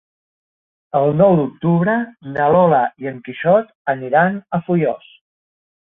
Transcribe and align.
El 0.99 1.09
nou 1.17 1.35
d'octubre 1.39 1.97
na 2.37 2.47
Lola 2.55 2.81
i 3.05 3.11
en 3.13 3.19
Quixot 3.29 3.71
aniran 3.95 4.41
a 4.59 4.65
Foios. 4.71 5.17